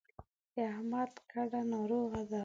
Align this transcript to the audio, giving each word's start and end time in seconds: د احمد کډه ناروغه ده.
د 0.53 0.55
احمد 0.73 1.11
کډه 1.31 1.61
ناروغه 1.71 2.21
ده. 2.29 2.39